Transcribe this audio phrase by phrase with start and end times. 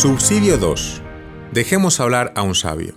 [0.00, 1.02] Subsidio 2.
[1.52, 2.94] Dejemos hablar a un sabio.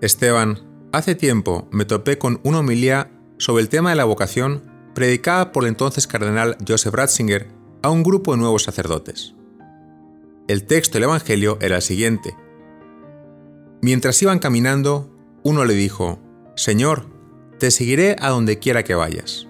[0.00, 0.58] Esteban,
[0.92, 4.64] hace tiempo me topé con una homilía sobre el tema de la vocación
[4.96, 7.52] predicada por el entonces cardenal Joseph Ratzinger
[7.82, 9.36] a un grupo de nuevos sacerdotes.
[10.48, 12.34] El texto del Evangelio era el siguiente.
[13.80, 16.18] Mientras iban caminando, uno le dijo,
[16.56, 17.06] Señor,
[17.60, 19.46] te seguiré a donde quiera que vayas.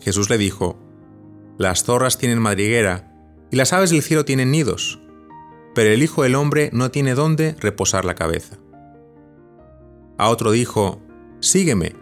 [0.00, 0.78] Jesús le dijo,
[1.58, 3.10] Las zorras tienen madriguera
[3.50, 5.01] y las aves del cielo tienen nidos,
[5.74, 8.58] pero el Hijo del Hombre no tiene dónde reposar la cabeza.
[10.18, 11.00] A otro dijo,
[11.40, 11.96] Sígueme.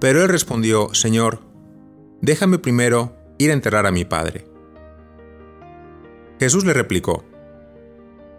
[0.00, 1.40] Pero él respondió, Señor,
[2.20, 4.46] déjame primero ir a enterrar a mi Padre.
[6.40, 7.24] Jesús le replicó,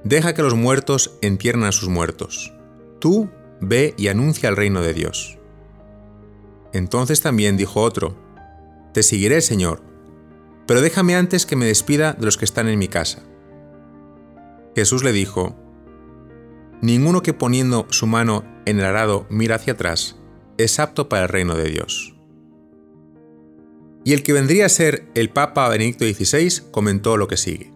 [0.03, 2.53] Deja que los muertos entierren a sus muertos.
[2.99, 3.29] Tú
[3.61, 5.37] ve y anuncia el reino de Dios.
[6.73, 8.17] Entonces también dijo otro,
[8.93, 9.81] Te seguiré, Señor,
[10.67, 13.23] pero déjame antes que me despida de los que están en mi casa.
[14.75, 15.55] Jesús le dijo,
[16.81, 20.19] Ninguno que poniendo su mano en el arado mira hacia atrás
[20.57, 22.15] es apto para el reino de Dios.
[24.03, 27.71] Y el que vendría a ser el Papa Benedicto XVI comentó lo que sigue.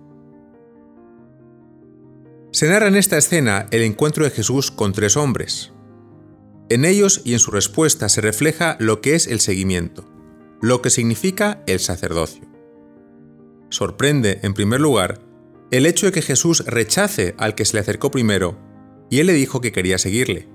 [2.52, 5.72] Se narra en esta escena el encuentro de Jesús con tres hombres.
[6.70, 10.06] En ellos y en su respuesta se refleja lo que es el seguimiento,
[10.62, 12.44] lo que significa el sacerdocio.
[13.70, 15.22] Sorprende, en primer lugar,
[15.72, 18.58] el hecho de que Jesús rechace al que se le acercó primero
[19.10, 20.48] y él le dijo que quería seguirle.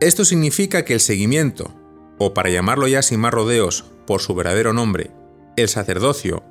[0.00, 1.74] Esto significa que el seguimiento,
[2.18, 5.10] o para llamarlo ya sin más rodeos por su verdadero nombre,
[5.56, 6.44] el sacerdocio,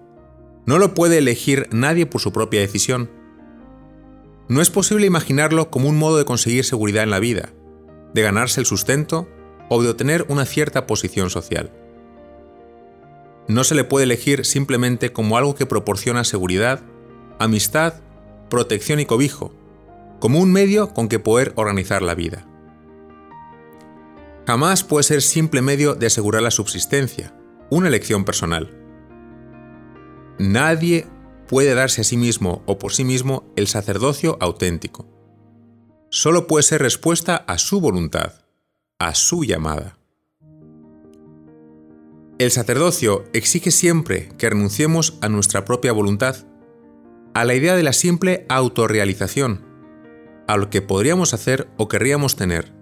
[0.66, 3.10] no lo puede elegir nadie por su propia decisión.
[4.48, 7.50] No es posible imaginarlo como un modo de conseguir seguridad en la vida,
[8.14, 9.28] de ganarse el sustento
[9.70, 11.72] o de obtener una cierta posición social
[13.48, 16.82] no se le puede elegir simplemente como algo que proporciona seguridad,
[17.39, 17.95] amistad,
[18.50, 19.53] protección y cobijo,
[20.19, 22.47] como un medio con que poder organizar la vida.
[24.46, 27.34] Jamás puede ser simple medio de asegurar la subsistencia,
[27.69, 28.69] una elección personal.
[30.38, 31.08] Nadie
[31.47, 35.08] puede darse a sí mismo o por sí mismo el sacerdocio auténtico.
[36.09, 38.34] Solo puede ser respuesta a su voluntad,
[39.00, 39.97] a su llamada.
[42.40, 46.35] El sacerdocio exige siempre que renunciemos a nuestra propia voluntad,
[47.34, 49.66] a la idea de la simple autorrealización,
[50.48, 52.74] a lo que podríamos hacer o querríamos tener,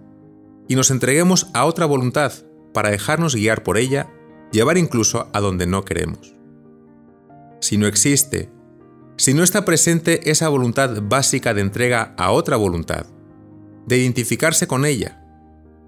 [0.68, 2.34] y nos entreguemos a otra voluntad
[2.74, 4.10] para dejarnos guiar por ella,
[4.52, 6.36] llevar incluso a donde no queremos.
[7.62, 8.50] Si no existe,
[9.18, 13.06] si no está presente esa voluntad básica de entrega a otra voluntad,
[13.86, 15.24] de identificarse con ella,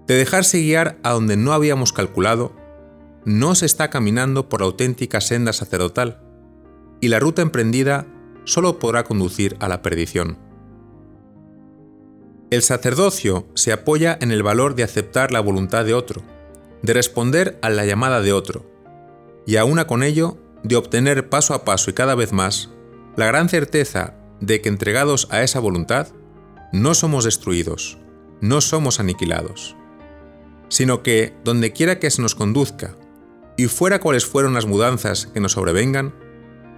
[0.06, 2.54] de dejarse guiar a donde no habíamos calculado,
[3.24, 6.22] no se está caminando por la auténtica senda sacerdotal,
[7.00, 8.06] y la ruta emprendida
[8.44, 10.38] solo podrá conducir a la perdición.
[12.50, 16.22] El sacerdocio se apoya en el valor de aceptar la voluntad de otro,
[16.82, 18.70] de responder a la llamada de otro,
[19.46, 22.70] y aúna con ello de obtener paso a paso y cada vez más
[23.16, 26.08] la gran certeza de que entregados a esa voluntad,
[26.72, 27.98] no somos destruidos,
[28.40, 29.76] no somos aniquilados,
[30.68, 32.96] sino que, donde quiera que se nos conduzca,
[33.56, 36.14] y fuera cuales fueron las mudanzas que nos sobrevengan,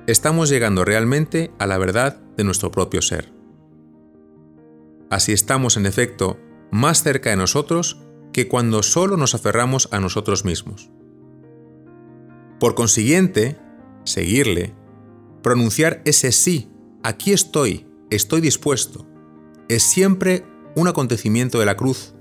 [0.07, 3.33] estamos llegando realmente a la verdad de nuestro propio ser.
[5.11, 6.39] Así estamos, en efecto,
[6.71, 8.01] más cerca de nosotros
[8.33, 10.91] que cuando solo nos aferramos a nosotros mismos.
[12.61, 13.59] Por consiguiente,
[14.05, 14.75] seguirle,
[15.43, 16.71] pronunciar ese sí,
[17.03, 19.07] aquí estoy, estoy dispuesto,
[19.69, 20.45] es siempre
[20.75, 22.15] un acontecimiento de la cruz,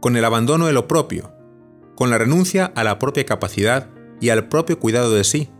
[0.00, 1.32] con el abandono de lo propio,
[1.94, 3.90] con la renuncia a la propia capacidad
[4.20, 5.50] y al propio cuidado de sí,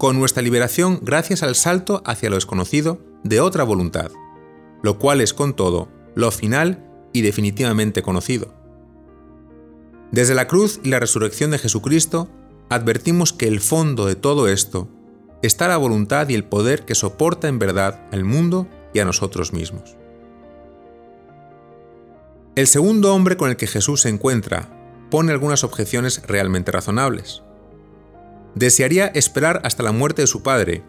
[0.00, 4.10] con nuestra liberación gracias al salto hacia lo desconocido de otra voluntad,
[4.82, 8.54] lo cual es con todo lo final y definitivamente conocido.
[10.10, 12.30] Desde la cruz y la resurrección de Jesucristo,
[12.70, 14.88] advertimos que el fondo de todo esto
[15.42, 19.52] está la voluntad y el poder que soporta en verdad al mundo y a nosotros
[19.52, 19.98] mismos.
[22.56, 24.70] El segundo hombre con el que Jesús se encuentra
[25.10, 27.42] pone algunas objeciones realmente razonables.
[28.54, 30.82] Desearía esperar hasta la muerte de su padre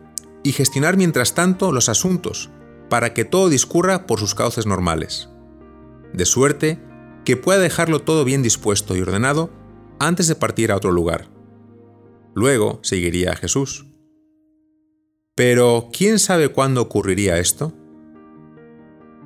[0.44, 2.50] y gestionar mientras tanto los asuntos
[2.90, 5.30] para que todo discurra por sus cauces normales.
[6.14, 6.80] De suerte
[7.24, 9.52] que pueda dejarlo todo bien dispuesto y ordenado
[10.00, 11.30] antes de partir a otro lugar.
[12.34, 13.86] Luego seguiría a Jesús.
[15.36, 17.74] Pero, ¿quién sabe cuándo ocurriría esto?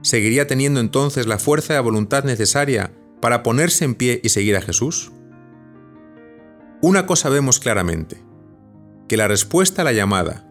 [0.01, 4.61] ¿Seguiría teniendo entonces la fuerza de voluntad necesaria para ponerse en pie y seguir a
[4.61, 5.11] Jesús?
[6.81, 8.21] Una cosa vemos claramente,
[9.07, 10.47] que la respuesta a la llamada,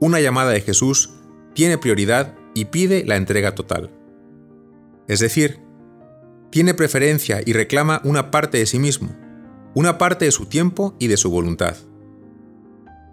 [0.00, 1.10] una llamada de Jesús
[1.54, 3.90] tiene prioridad y pide la entrega total.
[5.08, 5.60] Es decir,
[6.50, 9.14] tiene preferencia y reclama una parte de sí mismo,
[9.74, 11.76] una parte de su tiempo y de su voluntad.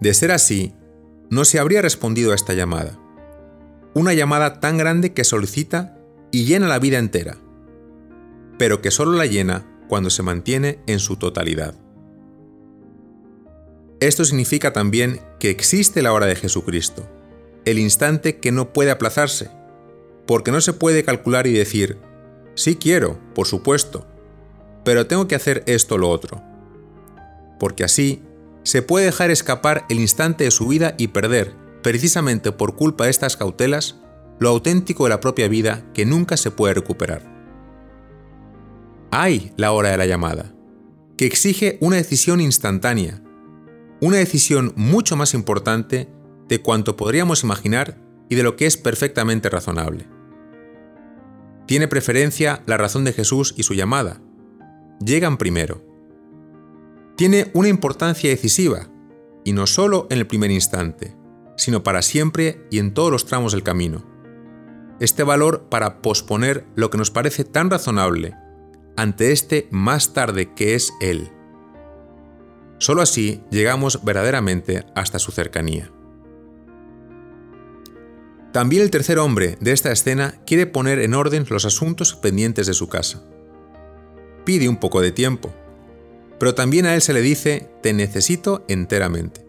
[0.00, 0.74] De ser así,
[1.30, 2.98] no se habría respondido a esta llamada.
[3.94, 5.98] Una llamada tan grande que solicita
[6.30, 7.36] y llena la vida entera,
[8.58, 11.74] pero que solo la llena cuando se mantiene en su totalidad.
[14.00, 17.08] Esto significa también que existe la hora de Jesucristo,
[17.64, 19.50] el instante que no puede aplazarse,
[20.26, 21.98] porque no se puede calcular y decir,
[22.54, 24.06] sí quiero, por supuesto,
[24.84, 26.42] pero tengo que hacer esto o lo otro.
[27.58, 28.22] Porque así
[28.62, 33.10] se puede dejar escapar el instante de su vida y perder, precisamente por culpa de
[33.10, 34.00] estas cautelas,
[34.38, 37.22] lo auténtico de la propia vida que nunca se puede recuperar.
[39.10, 40.54] Hay la hora de la llamada,
[41.16, 43.22] que exige una decisión instantánea,
[44.04, 46.10] una decisión mucho más importante
[46.46, 47.98] de cuanto podríamos imaginar
[48.28, 50.06] y de lo que es perfectamente razonable.
[51.66, 54.20] Tiene preferencia la razón de Jesús y su llamada.
[55.00, 55.82] Llegan primero.
[57.16, 58.88] Tiene una importancia decisiva,
[59.42, 61.16] y no solo en el primer instante,
[61.56, 64.04] sino para siempre y en todos los tramos del camino.
[65.00, 68.34] Este valor para posponer lo que nos parece tan razonable
[68.98, 71.30] ante este más tarde que es Él.
[72.84, 75.90] Solo así llegamos verdaderamente hasta su cercanía.
[78.52, 82.74] También el tercer hombre de esta escena quiere poner en orden los asuntos pendientes de
[82.74, 83.22] su casa.
[84.44, 85.50] Pide un poco de tiempo,
[86.38, 89.46] pero también a él se le dice, te necesito enteramente.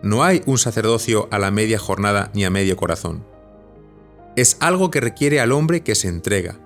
[0.00, 3.26] No hay un sacerdocio a la media jornada ni a medio corazón.
[4.36, 6.60] Es algo que requiere al hombre que se entrega,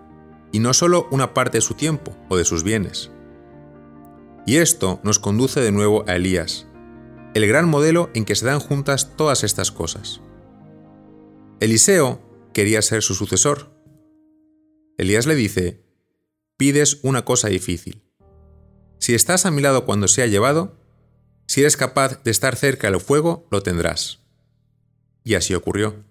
[0.52, 3.12] y no solo una parte de su tiempo o de sus bienes.
[4.46, 6.66] Y esto nos conduce de nuevo a Elías,
[7.34, 10.20] el gran modelo en que se dan juntas todas estas cosas.
[11.60, 12.20] Eliseo
[12.52, 13.70] quería ser su sucesor.
[14.96, 15.84] Elías le dice,
[16.56, 18.02] pides una cosa difícil.
[18.98, 20.78] Si estás a mi lado cuando sea llevado,
[21.46, 24.20] si eres capaz de estar cerca del fuego, lo tendrás.
[25.24, 26.04] Y así ocurrió.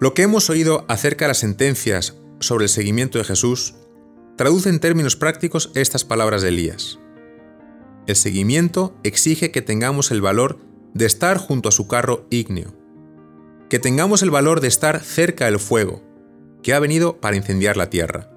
[0.00, 3.74] Lo que hemos oído acerca de las sentencias sobre el seguimiento de Jesús
[4.36, 6.98] traduce en términos prácticos estas palabras de Elías.
[8.06, 10.58] El seguimiento exige que tengamos el valor
[10.94, 12.74] de estar junto a su carro ígneo,
[13.68, 16.02] que tengamos el valor de estar cerca del fuego,
[16.62, 18.30] que ha venido para incendiar la tierra.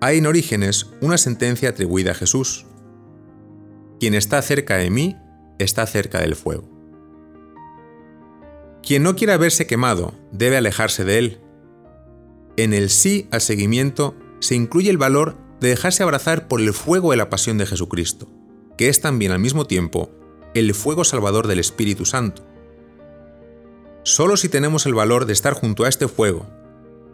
[0.00, 2.66] Hay en Orígenes una sentencia atribuida a Jesús.
[3.98, 5.16] Quien está cerca de mí,
[5.58, 6.70] está cerca del fuego.
[8.82, 11.40] Quien no quiera verse quemado, debe alejarse de él.
[12.56, 14.14] En el sí al seguimiento
[14.44, 18.28] se incluye el valor de dejarse abrazar por el fuego de la pasión de Jesucristo,
[18.76, 20.10] que es también al mismo tiempo
[20.52, 22.46] el fuego salvador del Espíritu Santo.
[24.02, 26.46] Solo si tenemos el valor de estar junto a este fuego,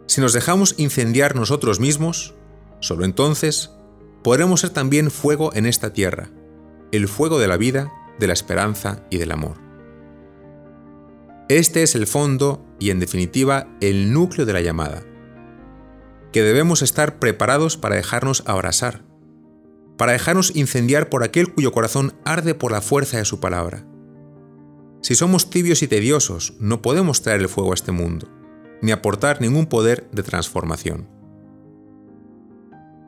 [0.07, 2.35] si nos dejamos incendiar nosotros mismos,
[2.81, 3.71] solo entonces
[4.25, 6.31] podremos ser también fuego en esta tierra,
[6.91, 9.55] el fuego de la vida, de la esperanza y del amor.
[11.47, 15.05] Este es el fondo y en definitiva el núcleo de la llamada,
[16.31, 19.03] que debemos estar preparados para dejarnos abrazar,
[19.97, 23.85] para dejarnos incendiar por aquel cuyo corazón arde por la fuerza de su palabra.
[25.01, 28.27] Si somos tibios y tediosos, no podemos traer el fuego a este mundo,
[28.81, 31.07] ni aportar ningún poder de transformación.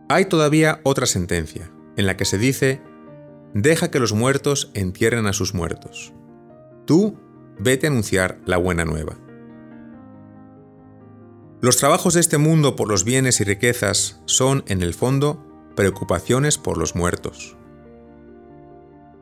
[0.09, 2.81] Hay todavía otra sentencia, en la que se dice,
[3.53, 6.13] deja que los muertos entierren a sus muertos.
[6.85, 7.17] Tú
[7.59, 9.15] vete a anunciar la buena nueva.
[11.63, 15.41] Los trabajos de este mundo por los bienes y riquezas son, en el fondo,
[15.77, 17.55] preocupaciones por los muertos.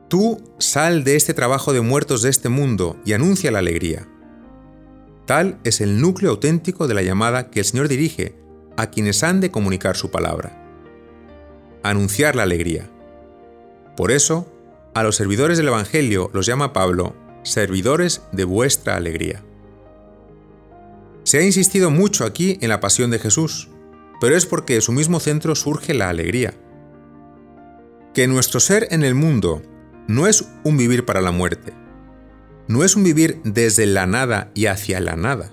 [0.08, 4.08] Tú sal de este trabajo de muertos de este mundo y anuncia la alegría.
[5.24, 8.34] Tal es el núcleo auténtico de la llamada que el Señor dirige
[8.76, 10.68] a quienes han de comunicar su palabra.
[11.84, 12.90] Anunciar la alegría.
[13.96, 14.52] Por eso,
[14.94, 19.44] a los servidores del Evangelio los llama Pablo servidores de vuestra alegría.
[21.24, 23.68] Se ha insistido mucho aquí en la pasión de Jesús,
[24.20, 26.54] pero es porque de su mismo centro surge la alegría.
[28.14, 29.62] Que nuestro ser en el mundo
[30.08, 31.72] no es un vivir para la muerte,
[32.68, 35.52] no es un vivir desde la nada y hacia la nada,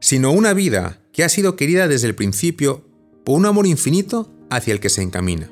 [0.00, 2.88] sino una vida que ha sido querida desde el principio
[3.24, 5.50] por un amor infinito hacia el que se encamina.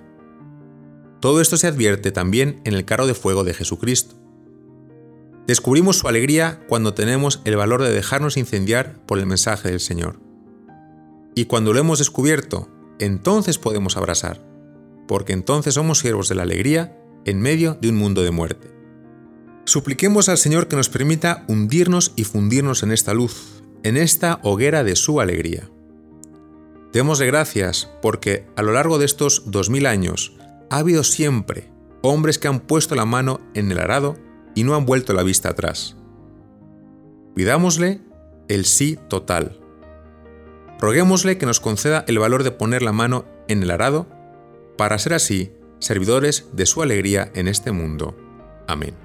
[1.20, 4.14] Todo esto se advierte también en el carro de fuego de Jesucristo.
[5.46, 10.18] Descubrimos su alegría cuando tenemos el valor de dejarnos incendiar por el mensaje del Señor.
[11.34, 14.40] Y cuando lo hemos descubierto, entonces podemos abrazar,
[15.06, 16.96] porque entonces somos siervos de la alegría
[17.26, 18.70] en medio de un mundo de muerte.
[19.66, 24.82] Supliquemos al Señor que nos permita hundirnos y fundirnos en esta luz, en esta hoguera
[24.82, 25.70] de su alegría.
[26.92, 30.36] Démosle gracias porque a lo largo de estos dos mil años
[30.70, 31.70] ha habido siempre
[32.02, 34.16] hombres que han puesto la mano en el arado
[34.54, 35.96] y no han vuelto la vista atrás.
[37.34, 38.00] Pidámosle
[38.48, 39.60] el sí total.
[40.80, 44.06] Roguémosle que nos conceda el valor de poner la mano en el arado
[44.76, 48.16] para ser así servidores de su alegría en este mundo.
[48.66, 49.03] Amén.